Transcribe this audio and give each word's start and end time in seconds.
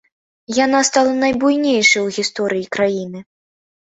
Яна 0.59 0.79
стала 0.87 1.11
найбуйнейшай 1.23 2.01
у 2.05 2.07
гісторыі 2.17 2.65
краіны. 2.79 3.19